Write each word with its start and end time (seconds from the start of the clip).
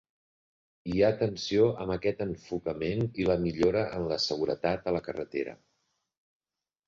Hi 0.91 1.01
ha 1.01 1.09
tensió 1.17 1.65
amb 1.83 1.93
aquest 1.95 2.23
enfocament 2.25 3.03
i 3.23 3.27
la 3.31 3.35
millora 3.43 3.83
en 3.97 4.07
la 4.13 4.17
seguretat 4.25 4.89
a 4.93 4.95
la 4.97 5.03
carretera. 5.09 5.53